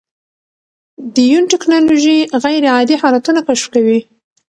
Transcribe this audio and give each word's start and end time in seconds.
د 1.13 1.15
یون 1.31 1.43
ټېکنالوژي 1.51 2.17
غیرعادي 2.43 2.95
حالتونه 3.01 3.39
کشف 3.47 3.67
کوي. 3.75 3.99